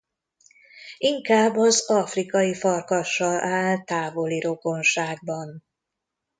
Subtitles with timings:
[0.97, 5.63] Inkább az afrikai farkassal áll távoli rokonságban.